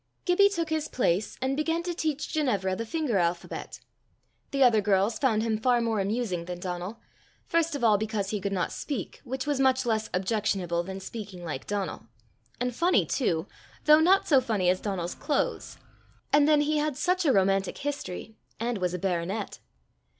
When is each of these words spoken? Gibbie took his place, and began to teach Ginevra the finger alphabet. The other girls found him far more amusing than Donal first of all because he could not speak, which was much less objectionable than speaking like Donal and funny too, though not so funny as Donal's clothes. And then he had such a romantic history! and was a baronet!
Gibbie 0.25 0.49
took 0.49 0.71
his 0.71 0.87
place, 0.87 1.37
and 1.43 1.55
began 1.55 1.83
to 1.83 1.93
teach 1.93 2.29
Ginevra 2.33 2.75
the 2.75 2.87
finger 2.87 3.19
alphabet. 3.19 3.81
The 4.49 4.63
other 4.63 4.81
girls 4.81 5.19
found 5.19 5.43
him 5.43 5.59
far 5.59 5.79
more 5.79 5.99
amusing 5.99 6.45
than 6.45 6.59
Donal 6.59 6.99
first 7.45 7.75
of 7.75 7.83
all 7.83 7.99
because 7.99 8.31
he 8.31 8.41
could 8.41 8.51
not 8.51 8.71
speak, 8.71 9.21
which 9.23 9.45
was 9.45 9.59
much 9.59 9.85
less 9.85 10.09
objectionable 10.11 10.81
than 10.81 10.99
speaking 10.99 11.43
like 11.43 11.67
Donal 11.67 12.07
and 12.59 12.73
funny 12.75 13.05
too, 13.05 13.47
though 13.85 13.99
not 13.99 14.27
so 14.27 14.41
funny 14.41 14.69
as 14.71 14.81
Donal's 14.81 15.13
clothes. 15.13 15.77
And 16.33 16.47
then 16.47 16.61
he 16.61 16.77
had 16.79 16.97
such 16.97 17.23
a 17.23 17.31
romantic 17.31 17.77
history! 17.77 18.35
and 18.59 18.79
was 18.79 18.95
a 18.95 18.99
baronet! 18.99 19.59